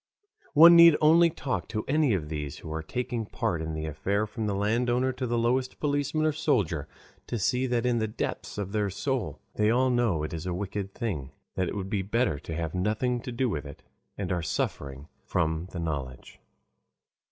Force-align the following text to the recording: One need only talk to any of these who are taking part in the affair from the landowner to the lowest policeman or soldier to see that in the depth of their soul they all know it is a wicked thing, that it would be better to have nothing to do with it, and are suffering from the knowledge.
One 0.55 0.75
need 0.75 0.97
only 0.99 1.29
talk 1.29 1.67
to 1.67 1.85
any 1.87 2.15
of 2.15 2.27
these 2.29 2.57
who 2.57 2.73
are 2.73 2.81
taking 2.81 3.27
part 3.27 3.61
in 3.61 3.75
the 3.75 3.85
affair 3.85 4.25
from 4.25 4.47
the 4.47 4.55
landowner 4.55 5.11
to 5.11 5.27
the 5.27 5.37
lowest 5.37 5.79
policeman 5.79 6.25
or 6.25 6.31
soldier 6.31 6.87
to 7.27 7.37
see 7.37 7.67
that 7.67 7.85
in 7.85 7.99
the 7.99 8.07
depth 8.07 8.57
of 8.57 8.71
their 8.71 8.89
soul 8.89 9.37
they 9.57 9.69
all 9.69 9.91
know 9.91 10.23
it 10.23 10.33
is 10.33 10.47
a 10.47 10.55
wicked 10.55 10.95
thing, 10.95 11.29
that 11.53 11.67
it 11.69 11.75
would 11.75 11.91
be 11.91 12.01
better 12.01 12.39
to 12.39 12.55
have 12.55 12.73
nothing 12.73 13.21
to 13.21 13.31
do 13.31 13.47
with 13.47 13.67
it, 13.67 13.83
and 14.17 14.31
are 14.31 14.41
suffering 14.41 15.07
from 15.23 15.67
the 15.69 15.77
knowledge. 15.79 16.39